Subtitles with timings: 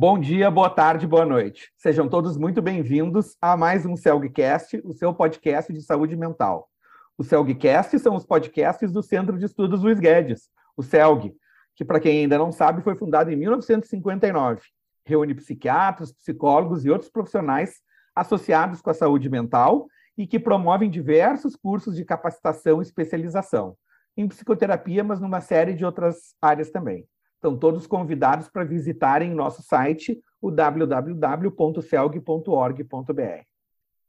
[0.00, 1.70] Bom dia, boa tarde, boa noite.
[1.76, 6.70] Sejam todos muito bem-vindos a mais um CELGcast, o seu podcast de saúde mental.
[7.18, 11.36] O CELGcast são os podcasts do Centro de Estudos Luiz Guedes, o CELG,
[11.76, 14.62] que, para quem ainda não sabe, foi fundado em 1959.
[15.04, 17.82] Reúne psiquiatras, psicólogos e outros profissionais
[18.16, 23.76] associados com a saúde mental e que promovem diversos cursos de capacitação e especialização
[24.16, 27.06] em psicoterapia, mas numa série de outras áreas também.
[27.40, 33.44] Estão todos convidados para visitarem nosso site, o www.celg.org.br.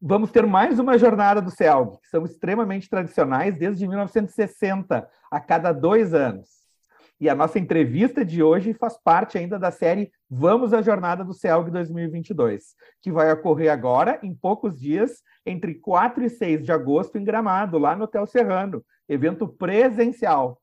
[0.01, 5.71] Vamos ter mais uma jornada do CELG, que são extremamente tradicionais desde 1960, a cada
[5.71, 6.49] dois anos.
[7.21, 11.33] E a nossa entrevista de hoje faz parte ainda da série Vamos à Jornada do
[11.33, 17.17] CELG 2022, que vai ocorrer agora, em poucos dias, entre 4 e 6 de agosto,
[17.17, 20.60] em Gramado, lá no Hotel Serrano, evento presencial.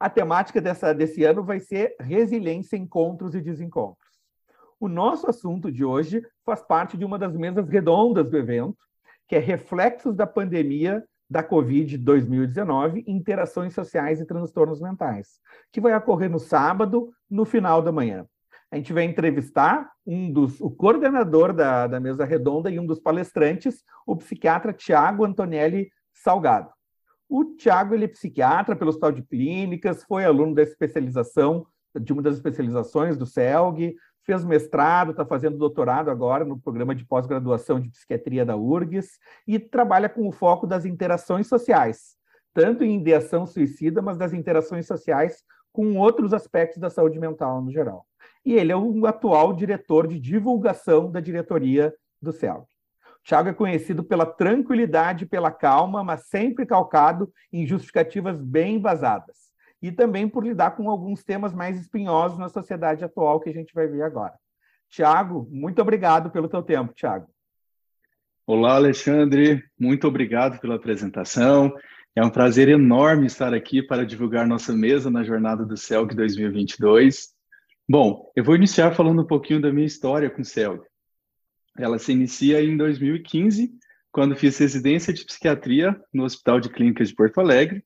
[0.00, 4.08] A temática dessa, desse ano vai ser resiliência, encontros e desencontros.
[4.78, 8.78] O nosso assunto de hoje faz parte de uma das mesas redondas do evento,
[9.26, 15.40] que é Reflexos da Pandemia da Covid 2019, Interações Sociais e Transtornos Mentais,
[15.72, 18.24] que vai ocorrer no sábado, no final da manhã.
[18.70, 23.00] A gente vai entrevistar um dos, o coordenador da, da mesa redonda e um dos
[23.00, 26.70] palestrantes, o psiquiatra Tiago Antonelli Salgado.
[27.28, 31.66] O Tiago ele é psiquiatra pelo Hospital de Clínicas, foi aluno da especialização,
[32.00, 37.04] de uma das especializações do CELG, fez mestrado, está fazendo doutorado agora no programa de
[37.04, 42.16] pós-graduação de psiquiatria da URGS e trabalha com o foco das interações sociais,
[42.52, 45.42] tanto em ideação suicida, mas das interações sociais
[45.72, 48.06] com outros aspectos da saúde mental no geral.
[48.44, 52.66] E ele é o atual diretor de divulgação da diretoria do CELG.
[53.24, 59.36] Tiago é conhecido pela tranquilidade, pela calma, mas sempre calcado em justificativas bem embasadas.
[59.82, 63.74] E também por lidar com alguns temas mais espinhosos na sociedade atual que a gente
[63.74, 64.34] vai ver agora.
[64.88, 67.28] Tiago, muito obrigado pelo teu tempo, Tiago.
[68.46, 69.62] Olá, Alexandre.
[69.78, 71.72] Muito obrigado pela apresentação.
[72.16, 77.28] É um prazer enorme estar aqui para divulgar nossa mesa na Jornada do CELG 2022.
[77.86, 80.82] Bom, eu vou iniciar falando um pouquinho da minha história com o CELG.
[81.78, 83.72] Ela se inicia em 2015,
[84.10, 87.84] quando fiz residência de psiquiatria no Hospital de Clínicas de Porto Alegre,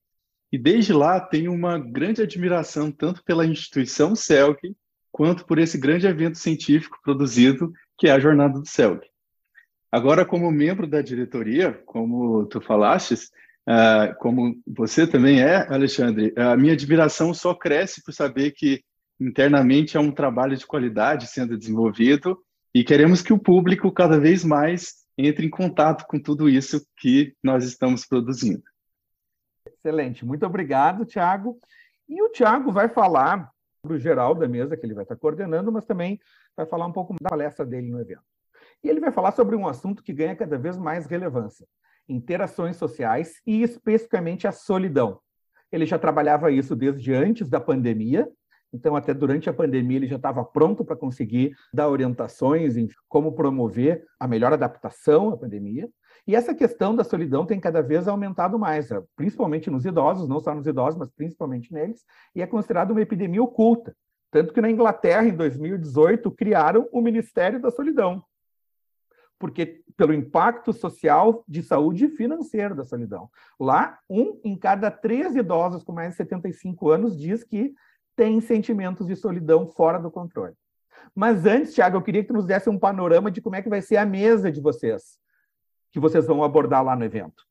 [0.50, 4.75] e desde lá tenho uma grande admiração tanto pela instituição CELC,
[5.10, 9.06] quanto por esse grande evento científico produzido, que é a Jornada do CELC.
[9.91, 13.30] Agora, como membro da diretoria, como tu falastes,
[13.69, 18.82] uh, como você também é, Alexandre, a minha admiração só cresce por saber que
[19.20, 22.38] internamente é um trabalho de qualidade sendo desenvolvido
[22.75, 27.37] e queremos que o público cada vez mais entre em contato com tudo isso que
[27.43, 28.62] nós estamos produzindo.
[29.66, 31.59] Excelente, muito obrigado, Tiago.
[32.09, 33.50] E o Tiago vai falar
[33.83, 36.19] para o geral da mesa que ele vai estar coordenando, mas também
[36.56, 38.22] vai falar um pouco da palestra dele no evento.
[38.83, 41.66] E ele vai falar sobre um assunto que ganha cada vez mais relevância:
[42.09, 45.21] interações sociais e especificamente a solidão.
[45.71, 48.28] Ele já trabalhava isso desde antes da pandemia,
[48.72, 53.33] então, até durante a pandemia, ele já estava pronto para conseguir dar orientações em como
[53.33, 55.88] promover a melhor adaptação à pandemia.
[56.27, 60.41] E essa questão da solidão tem cada vez aumentado mais, eh, principalmente nos idosos, não
[60.41, 63.94] só nos idosos, mas principalmente neles, e é considerada uma epidemia oculta.
[64.31, 68.25] Tanto que na Inglaterra, em 2018, criaram o Ministério da Solidão,
[69.39, 73.28] porque pelo impacto social, de saúde e financeiro da solidão.
[73.59, 77.75] Lá, um em cada três idosos com mais de 75 anos diz que
[78.17, 80.55] tem sentimentos de solidão fora do controle.
[81.15, 83.83] Mas antes, Tiago, eu queria que nos desse um panorama de como é que vai
[83.83, 85.19] ser a mesa de vocês,
[85.91, 87.45] que vocês vão abordar lá no evento.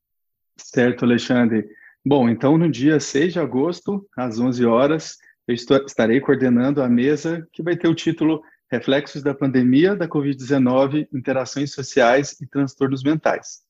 [0.56, 1.68] Certo, Alexandre.
[2.04, 7.46] Bom, então no dia 6 de agosto, às 11 horas, eu estarei coordenando a mesa
[7.52, 13.62] que vai ter o título Reflexos da Pandemia da Covid-19, Interações Sociais e Transtornos Mentais.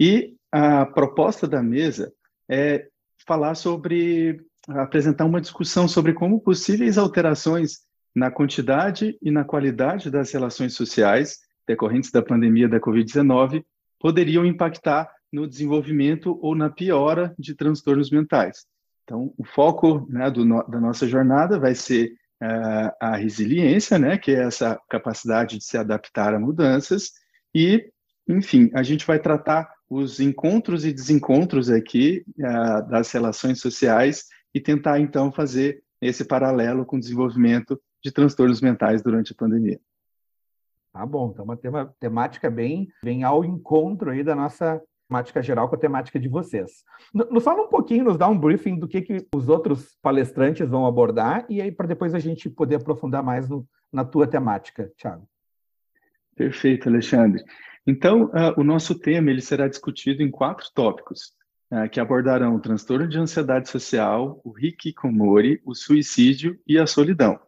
[0.00, 2.12] E a proposta da mesa
[2.48, 2.88] é
[3.26, 7.80] falar sobre apresentar uma discussão sobre como possíveis alterações
[8.14, 13.64] na quantidade e na qualidade das relações sociais decorrentes da pandemia da Covid-19
[13.98, 18.66] poderiam impactar no desenvolvimento ou na piora de transtornos mentais.
[19.04, 22.12] Então, o foco né, do, da nossa jornada vai ser
[22.42, 27.12] uh, a resiliência, né, que é essa capacidade de se adaptar a mudanças,
[27.54, 27.90] e,
[28.28, 34.24] enfim, a gente vai tratar os encontros e desencontros aqui uh, das relações sociais
[34.58, 39.80] e tentar, então, fazer esse paralelo com o desenvolvimento de transtornos mentais durante a pandemia.
[40.92, 45.68] Tá bom, então uma tema, temática bem, bem ao encontro aí da nossa, temática geral
[45.68, 46.84] com a temática de vocês.
[47.12, 50.86] Nos fala um pouquinho, nos dá um briefing do que, que os outros palestrantes vão
[50.86, 55.28] abordar e aí para depois a gente poder aprofundar mais no, na tua temática, Thiago.
[56.34, 57.42] Perfeito, Alexandre.
[57.86, 61.32] Então, uh, o nosso tema ele será discutido em quatro tópicos,
[61.92, 67.38] que abordarão o transtorno de ansiedade social, o hikikomori, o suicídio e a solidão.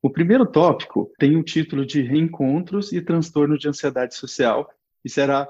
[0.00, 4.68] O primeiro tópico tem o título de Reencontros e Transtorno de Ansiedade Social
[5.04, 5.48] e será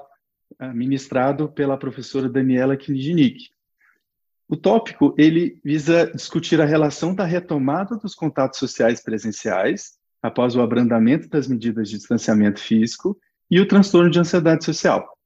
[0.59, 3.51] uh, ministrado pela professora Daniela Knijnik.
[4.47, 10.61] O tópico ele visa discutir a relação da retomada dos contatos sociais presenciais após o
[10.61, 13.15] abrandamento das medidas de distanciamento físico
[13.51, 15.16] e o transtorno de ansiedade social.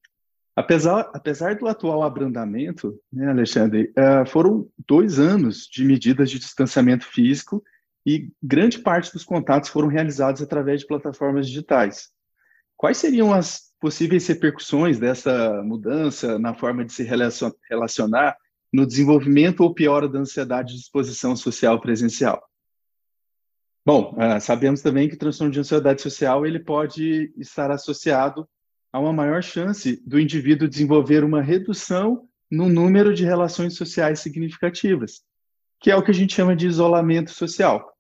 [0.55, 7.05] Apesar, apesar do atual abrandamento, né, Alexandre, uh, foram dois anos de medidas de distanciamento
[7.05, 7.63] físico
[8.05, 12.09] e grande parte dos contatos foram realizados através de plataformas digitais.
[12.75, 17.07] Quais seriam as possíveis repercussões dessa mudança na forma de se
[17.69, 18.35] relacionar
[18.73, 22.43] no desenvolvimento ou piora da ansiedade de exposição social presencial?
[23.85, 28.47] Bom, uh, sabemos também que o transtorno de ansiedade social ele pode estar associado
[28.91, 35.21] a uma maior chance do indivíduo desenvolver uma redução no número de relações sociais significativas,
[35.79, 37.95] que é o que a gente chama de isolamento social.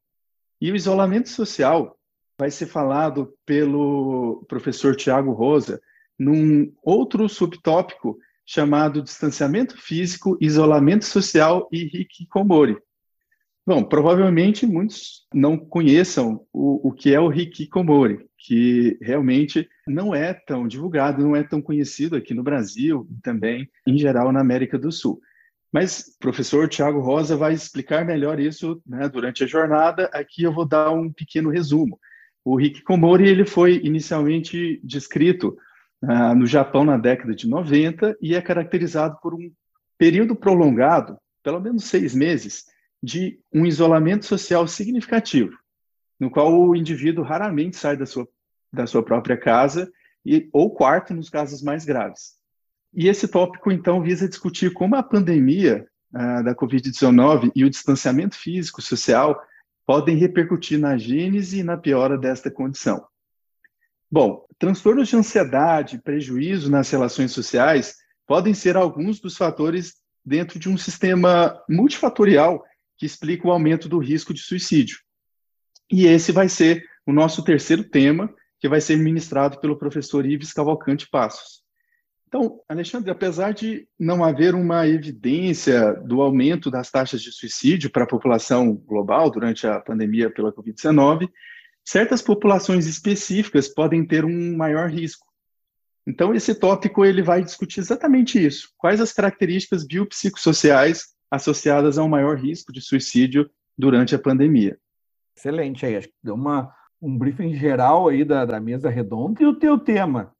[0.59, 1.97] E o isolamento social
[2.37, 5.81] vai ser falado pelo professor Tiago Rosa
[6.19, 12.77] num outro subtópico chamado distanciamento físico, isolamento social e hikikomori.
[13.65, 20.33] Bom, provavelmente muitos não conheçam o, o que é o hikikomori, que realmente não é
[20.33, 24.79] tão divulgado, não é tão conhecido aqui no Brasil e também, em geral, na América
[24.79, 25.21] do Sul.
[25.71, 30.09] Mas o professor Tiago Rosa vai explicar melhor isso né, durante a jornada.
[30.11, 31.99] Aqui eu vou dar um pequeno resumo.
[32.43, 35.55] O hikikomori ele foi inicialmente descrito
[36.03, 39.51] uh, no Japão na década de 90 e é caracterizado por um
[39.97, 42.65] período prolongado, pelo menos seis meses,
[43.01, 45.57] de um isolamento social significativo,
[46.19, 48.27] no qual o indivíduo raramente sai da sua,
[48.71, 49.91] da sua própria casa
[50.25, 52.35] e, ou quarto nos casos mais graves.
[52.93, 58.35] E esse tópico, então, visa discutir como a pandemia ah, da Covid-19 e o distanciamento
[58.35, 59.41] físico social
[59.85, 63.05] podem repercutir na gênese e na piora desta condição.
[64.11, 67.95] Bom, transtornos de ansiedade, prejuízo nas relações sociais
[68.27, 72.63] podem ser alguns dos fatores dentro de um sistema multifatorial
[73.01, 74.99] que explica o aumento do risco de suicídio.
[75.91, 80.53] E esse vai ser o nosso terceiro tema, que vai ser ministrado pelo professor Ives
[80.53, 81.63] Cavalcante Passos.
[82.27, 88.03] Então, Alexandre, apesar de não haver uma evidência do aumento das taxas de suicídio para
[88.03, 91.27] a população global durante a pandemia pela Covid-19,
[91.83, 95.25] certas populações específicas podem ter um maior risco.
[96.05, 98.69] Então, esse tópico ele vai discutir exatamente isso.
[98.77, 104.77] Quais as características biopsicossociais associadas a um maior risco de suicídio durante a pandemia.
[105.35, 109.41] Excelente aí, acho que deu uma, um briefing geral aí da, da mesa redonda.
[109.41, 110.33] E o teu tema,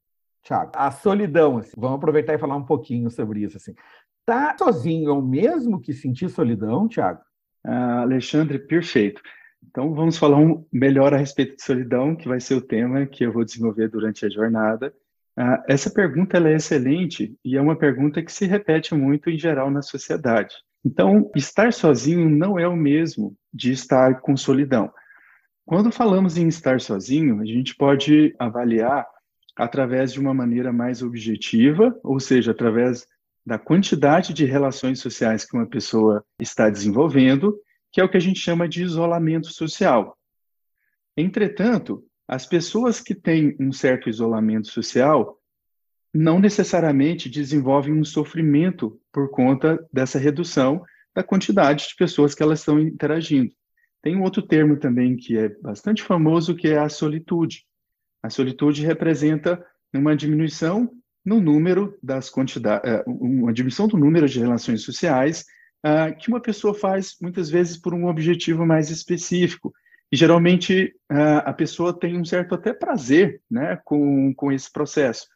[0.44, 3.74] Thiago, a solidão, assim, vamos aproveitar e falar um pouquinho sobre isso, assim.
[4.26, 7.22] Tá sozinho é o mesmo que sentir solidão, Thiago?
[7.64, 9.22] Ah, Alexandre, perfeito.
[9.64, 13.24] Então vamos falar um, melhor a respeito de solidão, que vai ser o tema que
[13.24, 14.94] eu vou desenvolver durante a jornada.
[15.38, 19.72] Ah, essa pergunta é excelente e é uma pergunta que se repete muito em geral
[19.72, 20.56] na sociedade.
[20.84, 24.92] Então, estar sozinho não é o mesmo de estar com solidão.
[25.66, 29.08] Quando falamos em estar sozinho, a gente pode avaliar
[29.56, 33.06] através de uma maneira mais objetiva, ou seja, através
[33.46, 37.58] da quantidade de relações sociais que uma pessoa está desenvolvendo,
[37.92, 40.18] que é o que a gente chama de isolamento social.
[41.16, 45.38] Entretanto, as pessoas que têm um certo isolamento social
[46.14, 50.84] não necessariamente desenvolvem um sofrimento por conta dessa redução
[51.16, 53.52] da quantidade de pessoas que elas estão interagindo.
[54.02, 57.66] Tem um outro termo também que é bastante famoso, que é a solitude.
[58.24, 59.64] A solitude representa
[59.94, 60.90] uma diminuição
[61.24, 65.46] no número das quantidades, eh, uma diminuição do número de relações sociais
[65.86, 69.74] uh, que uma pessoa faz muitas vezes por um objetivo mais específico.
[70.12, 75.28] E geralmente uh, a pessoa tem um certo até prazer, né, com, com esse processo.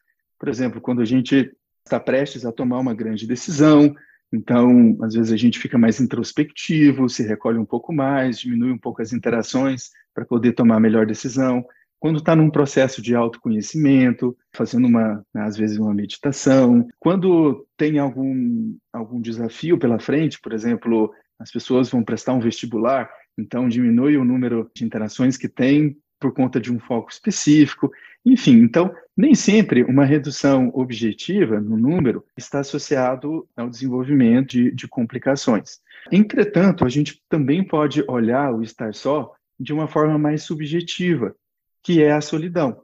[0.45, 1.51] Por exemplo, quando a gente
[1.83, 3.95] está prestes a tomar uma grande decisão,
[4.31, 8.77] então, às vezes a gente fica mais introspectivo, se recolhe um pouco mais, diminui um
[8.77, 11.65] pouco as interações para poder tomar a melhor decisão.
[11.99, 16.87] Quando está num processo de autoconhecimento, fazendo uma, às vezes, uma meditação.
[16.99, 23.09] Quando tem algum, algum desafio pela frente, por exemplo, as pessoas vão prestar um vestibular,
[23.35, 27.91] então diminui o número de interações que tem por conta de um foco específico,
[28.25, 28.57] enfim.
[28.57, 35.79] Então, nem sempre uma redução objetiva no número está associado ao desenvolvimento de, de complicações.
[36.11, 41.35] Entretanto, a gente também pode olhar o estar só de uma forma mais subjetiva,
[41.83, 42.81] que é a solidão.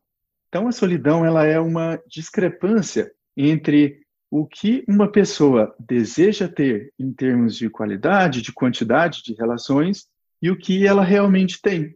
[0.47, 7.11] Então, a solidão ela é uma discrepância entre o que uma pessoa deseja ter em
[7.11, 10.07] termos de qualidade, de quantidade de relações
[10.41, 11.95] e o que ela realmente tem.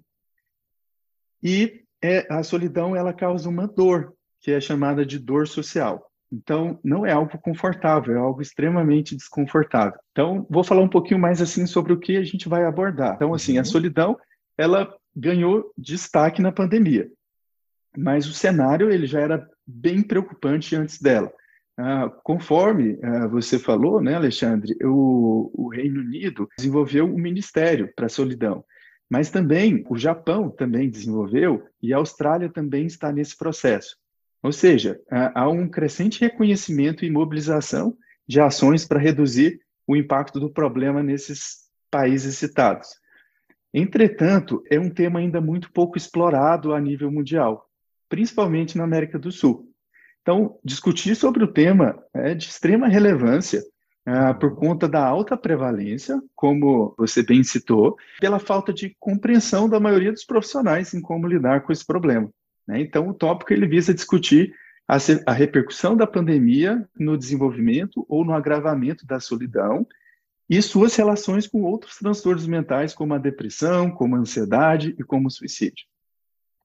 [1.45, 6.11] E é, a solidão ela causa uma dor, que é chamada de dor social.
[6.33, 9.99] Então, não é algo confortável, é algo extremamente desconfortável.
[10.11, 13.13] Então, vou falar um pouquinho mais assim sobre o que a gente vai abordar.
[13.13, 13.65] Então, assim, a uhum.
[13.65, 14.17] solidão,
[14.57, 17.07] ela ganhou destaque na pandemia,
[17.95, 21.31] mas o cenário ele já era bem preocupante antes dela.
[21.77, 28.07] Ah, conforme ah, você falou, né, Alexandre, o, o Reino Unido desenvolveu um ministério para
[28.07, 28.65] a solidão,
[29.09, 33.97] mas também o Japão também desenvolveu e a Austrália também está nesse processo.
[34.41, 37.97] Ou seja, há um crescente reconhecimento e mobilização
[38.27, 42.89] de ações para reduzir o impacto do problema nesses países citados.
[43.73, 47.69] Entretanto, é um tema ainda muito pouco explorado a nível mundial,
[48.07, 49.69] principalmente na América do Sul.
[50.21, 53.61] Então, discutir sobre o tema é de extrema relevância
[54.05, 59.79] ah, por conta da alta prevalência, como você bem citou, pela falta de compreensão da
[59.79, 62.29] maioria dos profissionais em como lidar com esse problema.
[62.67, 62.81] Né?
[62.81, 64.53] Então, o tópico ele visa discutir
[64.87, 69.87] a, a repercussão da pandemia no desenvolvimento ou no agravamento da solidão
[70.47, 75.27] e suas relações com outros transtornos mentais, como a depressão, como a ansiedade e como
[75.27, 75.85] o suicídio.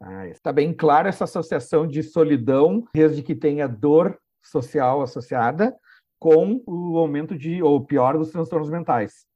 [0.03, 5.75] Ah, está bem claro essa associação de solidão, desde que tenha dor social associada,
[6.21, 9.27] com o aumento de, ou pior, dos transtornos mentais.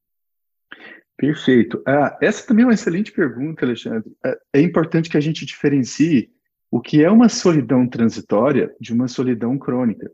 [1.16, 1.82] Perfeito.
[1.86, 4.14] Ah, essa também é uma excelente pergunta, Alexandre.
[4.24, 6.30] É, é importante que a gente diferencie
[6.70, 10.10] o que é uma solidão transitória de uma solidão crônica.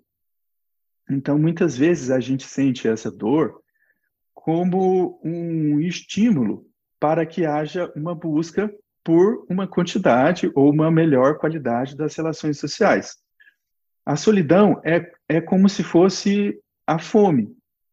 [1.10, 3.60] Então, muitas vezes a gente sente essa dor
[4.32, 6.66] como um estímulo
[7.00, 8.72] para que haja uma busca
[9.02, 13.16] por uma quantidade ou uma melhor qualidade das relações sociais.
[14.04, 17.44] A solidão é, é como se fosse a fome.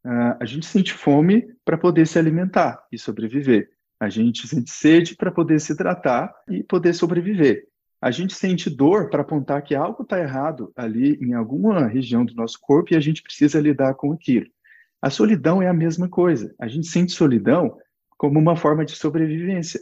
[0.03, 3.69] Uh, a gente sente fome para poder se alimentar e sobreviver.
[3.99, 7.67] A gente sente sede para poder se hidratar e poder sobreviver.
[8.01, 12.33] A gente sente dor para apontar que algo está errado ali em alguma região do
[12.33, 14.47] nosso corpo e a gente precisa lidar com aquilo.
[14.99, 16.55] A solidão é a mesma coisa.
[16.59, 17.77] A gente sente solidão
[18.17, 19.79] como uma forma de sobrevivência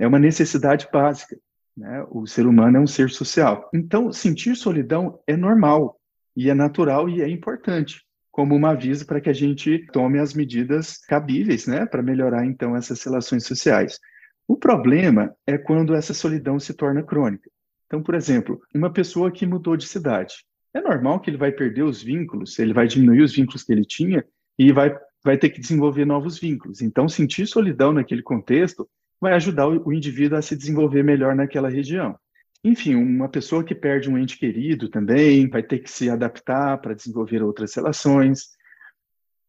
[0.00, 1.38] é uma necessidade básica.
[1.76, 2.04] Né?
[2.10, 3.70] O ser humano é um ser social.
[3.72, 5.97] Então, sentir solidão é normal,
[6.38, 10.32] e é natural e é importante, como um aviso para que a gente tome as
[10.32, 11.84] medidas cabíveis né?
[11.84, 13.98] para melhorar, então, essas relações sociais.
[14.46, 17.50] O problema é quando essa solidão se torna crônica.
[17.86, 20.36] Então, por exemplo, uma pessoa que mudou de cidade.
[20.72, 23.84] É normal que ele vai perder os vínculos, ele vai diminuir os vínculos que ele
[23.84, 24.24] tinha
[24.56, 26.80] e vai, vai ter que desenvolver novos vínculos.
[26.80, 28.88] Então, sentir solidão naquele contexto
[29.20, 32.16] vai ajudar o, indivíduo a se desenvolver melhor naquela região.
[32.64, 36.94] Enfim, uma pessoa que perde um ente querido também vai ter que se adaptar para
[36.94, 38.50] desenvolver outras relações.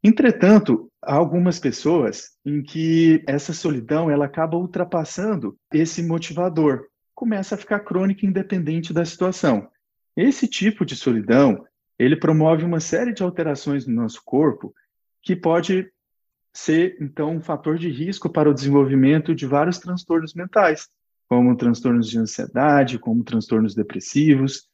[0.04, 6.86] Entretanto, há algumas pessoas em que essa solidão ela acaba ultrapassando esse motivador,
[7.16, 9.70] começa a ficar crônica independente da situação.
[10.16, 11.66] Esse tipo de solidão,
[11.98, 14.74] ele promove uma série de alterações no nosso corpo
[15.22, 15.92] que pode
[16.54, 20.90] ser, então, um fator de risco para o desenvolvimento de vários transtornos mentais,
[21.30, 24.68] como transtornos de ansiedade, como transtornos depressivos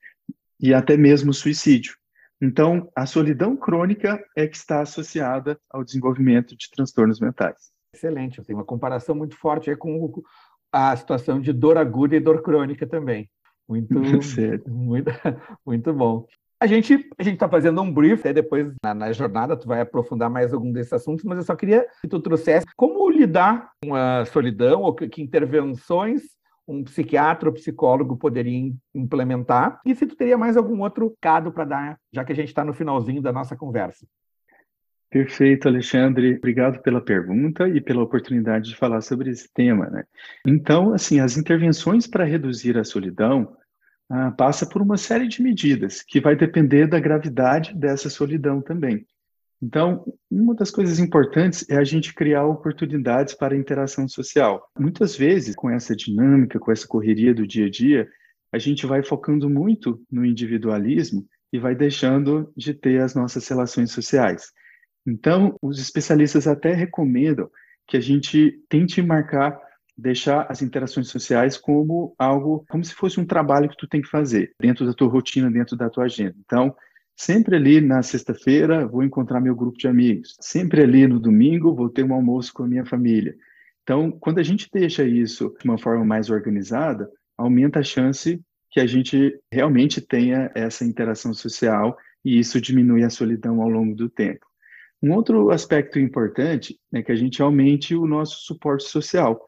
[0.60, 1.96] e até mesmo suicídio.
[2.42, 7.72] Então, a solidão crônica é que está associada ao desenvolvimento de transtornos mentais.
[7.94, 10.22] Excelente, tem uma comparação muito forte com
[10.72, 13.30] a situação de dor aguda e dor crônica também.
[13.68, 13.94] Muito,
[14.68, 15.12] muito,
[15.66, 16.26] muito bom.
[16.60, 19.82] A gente a gente está fazendo um brief, até depois na, na, jornada tu vai
[19.82, 23.94] aprofundar mais algum desses assuntos, mas eu só queria que tu trouxesse como lidar com
[23.94, 26.22] a solidão ou que, que intervenções
[26.68, 31.66] um psiquiatra ou psicólogo poderia implementar e se tu teria mais algum outro cado para
[31.66, 34.06] dar, já que a gente está no finalzinho da nossa conversa.
[35.10, 36.36] Perfeito, Alexandre.
[36.36, 39.90] Obrigado pela pergunta e pela oportunidade de falar sobre esse tema.
[39.90, 40.04] Né?
[40.46, 43.56] Então, assim, as intervenções para reduzir a solidão
[44.10, 49.06] ah, passa por uma série de medidas que vai depender da gravidade dessa solidão também.
[49.62, 54.70] Então, uma das coisas importantes é a gente criar oportunidades para interação social.
[54.78, 58.08] Muitas vezes, com essa dinâmica, com essa correria do dia a dia,
[58.52, 63.92] a gente vai focando muito no individualismo e vai deixando de ter as nossas relações
[63.92, 64.52] sociais.
[65.08, 67.50] Então, os especialistas até recomendam
[67.88, 69.60] que a gente tente marcar
[69.98, 74.10] deixar as interações sociais como algo, como se fosse um trabalho que tu tem que
[74.10, 76.36] fazer dentro da tua rotina, dentro da tua agenda.
[76.46, 76.76] Então,
[77.16, 81.90] sempre ali na sexta-feira vou encontrar meu grupo de amigos, sempre ali no domingo vou
[81.90, 83.36] ter um almoço com a minha família.
[83.84, 88.42] Então, quando a gente deixa isso de uma forma mais organizada, aumenta a chance
[88.72, 93.96] que a gente realmente tenha essa interação social e isso diminui a solidão ao longo
[93.96, 94.46] do tempo.
[95.02, 99.40] Um outro aspecto importante é que a gente aumente o nosso suporte social.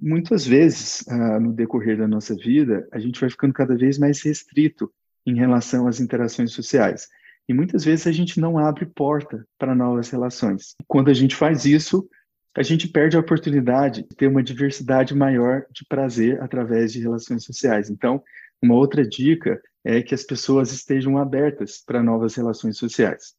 [0.00, 4.22] Muitas vezes, ah, no decorrer da nossa vida, a gente vai ficando cada vez mais
[4.22, 4.90] restrito
[5.26, 7.08] em relação às interações sociais.
[7.48, 10.74] E muitas vezes a gente não abre porta para novas relações.
[10.86, 12.08] Quando a gente faz isso,
[12.56, 17.44] a gente perde a oportunidade de ter uma diversidade maior de prazer através de relações
[17.44, 17.90] sociais.
[17.90, 18.22] Então,
[18.62, 23.34] uma outra dica é que as pessoas estejam abertas para novas relações sociais.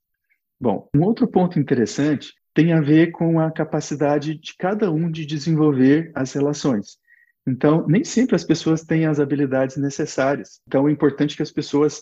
[0.59, 5.25] Bom, um outro ponto interessante tem a ver com a capacidade de cada um de
[5.25, 6.97] desenvolver as relações.
[7.47, 10.61] Então, nem sempre as pessoas têm as habilidades necessárias.
[10.67, 12.01] Então, é importante que as pessoas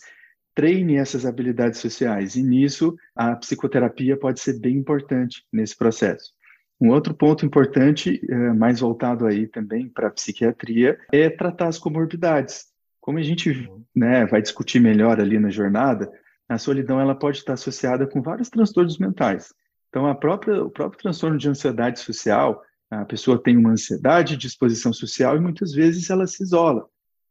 [0.54, 2.36] treinem essas habilidades sociais.
[2.36, 6.32] E nisso, a psicoterapia pode ser bem importante nesse processo.
[6.80, 11.78] Um outro ponto importante, eh, mais voltado aí também para a psiquiatria, é tratar as
[11.78, 12.66] comorbidades.
[13.00, 16.10] Como a gente né, vai discutir melhor ali na jornada,
[16.48, 19.52] a solidão ela pode estar associada com vários transtornos mentais.
[19.88, 25.36] Então, própria, o próprio transtorno de ansiedade social, a pessoa tem uma ansiedade, disposição social
[25.36, 26.86] e muitas vezes ela se isola.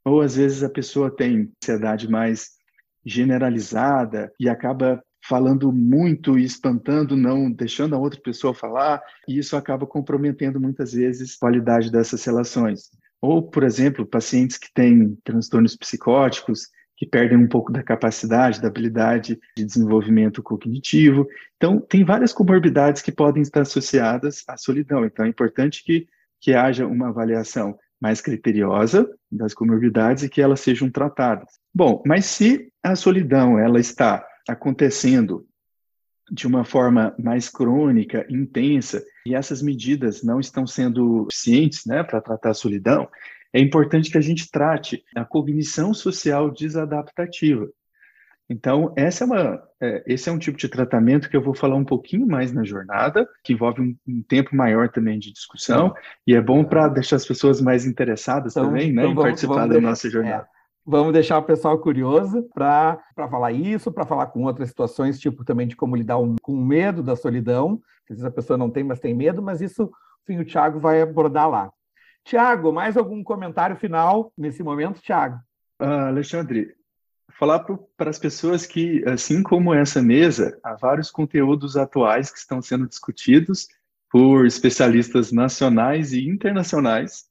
[0.06, 2.52] Ou às vezes a pessoa tem ansiedade mais
[3.06, 9.58] generalizada e acaba falando muito e espantando, não deixando a outra pessoa falar, e isso
[9.58, 12.90] acaba comprometendo muitas vezes a qualidade dessas relações.
[13.22, 16.70] Ou, por exemplo, pacientes que têm transtornos psicóticos,
[17.00, 21.26] que perdem um pouco da capacidade, da habilidade de desenvolvimento cognitivo.
[21.56, 25.06] Então, tem várias comorbidades que podem estar associadas à solidão.
[25.06, 26.10] Então, é importante que,
[26.42, 31.48] que haja uma avaliação mais criteriosa das comorbidades e que elas sejam tratadas.
[31.74, 35.48] Bom, mas se a solidão ela está acontecendo
[36.30, 42.20] de uma forma mais crônica, intensa, e essas medidas não estão sendo suficientes né, para
[42.20, 43.08] tratar a solidão,
[43.54, 47.68] é importante que a gente trate a cognição social desadaptativa.
[48.50, 51.76] Então, essa é uma, é, esse é um tipo de tratamento que eu vou falar
[51.76, 55.94] um pouquinho mais na jornada, que envolve um, um tempo maior também de discussão,
[56.26, 59.24] e é bom para deixar as pessoas mais interessadas então, também né, então em vamos,
[59.24, 60.44] participar vamos da nossa jornada.
[60.44, 60.60] É.
[60.84, 65.68] Vamos deixar o pessoal curioso para falar isso, para falar com outras situações, tipo também
[65.68, 67.80] de como lidar um, com o medo da solidão.
[68.10, 69.92] Às vezes a pessoa não tem, mas tem medo, mas isso,
[70.24, 71.72] enfim, o Tiago vai abordar lá.
[72.24, 75.40] Tiago, mais algum comentário final nesse momento, Tiago?
[75.82, 76.76] Uh, Alexandre,
[77.38, 77.66] falar
[77.98, 82.88] para as pessoas que, assim como essa mesa, há vários conteúdos atuais que estão sendo
[82.88, 83.68] discutidos
[84.12, 87.30] por especialistas nacionais e internacionais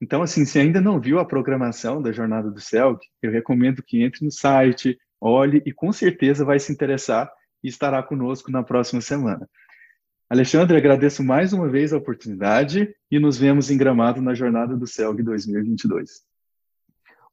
[0.00, 4.02] então, assim, se ainda não viu a programação da Jornada do Céu, eu recomendo que
[4.02, 7.30] entre no site, olhe e com certeza vai se interessar
[7.62, 9.48] e estará conosco na próxima semana.
[10.28, 14.84] Alexandre, agradeço mais uma vez a oportunidade e nos vemos em Gramado na Jornada do
[14.84, 16.26] CELG 2022.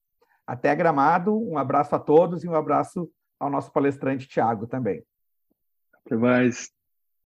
[0.46, 5.02] Até Gramado, um abraço a todos e um abraço ao nosso palestrante Tiago também.
[6.04, 6.70] Até mais.